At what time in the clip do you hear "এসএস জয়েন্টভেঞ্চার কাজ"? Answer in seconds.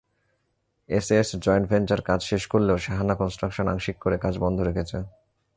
0.89-2.19